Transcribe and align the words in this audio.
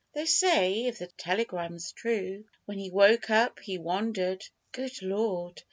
They 0.15 0.25
say 0.25 0.85
(if 0.87 0.97
the 0.97 1.05
telegram's 1.05 1.91
true) 1.91 2.45
When 2.65 2.79
he 2.79 2.89
woke 2.89 3.29
up 3.29 3.59
he 3.59 3.77
wondered 3.77 4.43
(good 4.71 4.99
Lord!) 5.03 5.59